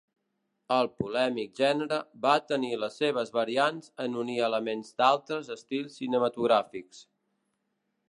[0.75, 7.09] El polèmic gènere va tenir les seves variants en unir elements d'altres estils cinematogràfics.